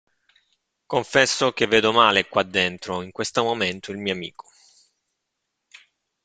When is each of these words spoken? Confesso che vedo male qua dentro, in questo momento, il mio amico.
Confesso 0.87 1.51
che 1.51 1.67
vedo 1.67 1.91
male 1.91 2.27
qua 2.27 2.41
dentro, 2.41 3.03
in 3.03 3.11
questo 3.11 3.43
momento, 3.43 3.91
il 3.91 3.99
mio 3.99 4.13
amico. 4.13 4.47